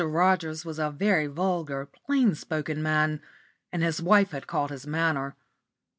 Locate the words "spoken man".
2.33-3.21